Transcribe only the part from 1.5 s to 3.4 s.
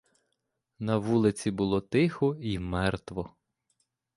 було тихо й мертво.